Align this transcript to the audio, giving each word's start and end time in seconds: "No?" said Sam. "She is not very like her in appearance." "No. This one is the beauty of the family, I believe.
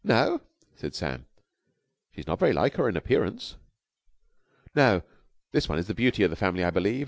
"No?" 0.03 0.41
said 0.75 0.95
Sam. 0.95 1.27
"She 2.09 2.21
is 2.21 2.25
not 2.25 2.39
very 2.39 2.53
like 2.53 2.73
her 2.77 2.89
in 2.89 2.97
appearance." 2.97 3.57
"No. 4.73 5.03
This 5.51 5.69
one 5.69 5.77
is 5.77 5.85
the 5.85 5.93
beauty 5.93 6.23
of 6.23 6.31
the 6.31 6.35
family, 6.35 6.63
I 6.63 6.71
believe. 6.71 6.99